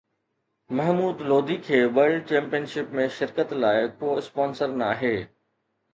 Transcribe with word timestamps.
محمود 0.77 1.17
لوڌي 1.29 1.57
کي 1.67 1.77
world 1.97 2.23
champion 2.31 2.63
ship 2.73 2.97
۾ 3.01 3.05
شرڪت 3.19 3.49
لاءِ 3.61 3.79
ڪو 3.99 4.09
اسپانسر 4.23 4.69
ناهي 4.83 5.17